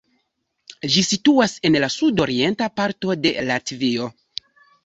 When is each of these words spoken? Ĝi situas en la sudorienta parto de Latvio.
Ĝi 0.93 1.03
situas 1.09 1.53
en 1.69 1.77
la 1.85 1.91
sudorienta 1.97 2.71
parto 2.81 3.19
de 3.27 3.35
Latvio. 3.51 4.13